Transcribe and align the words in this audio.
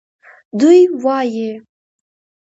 دوی 0.59 0.79
وایي 1.03 1.49